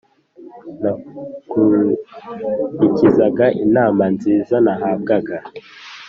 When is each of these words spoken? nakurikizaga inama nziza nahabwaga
nakurikizaga 0.81 3.45
inama 3.63 4.03
nziza 4.13 4.55
nahabwaga 4.65 5.35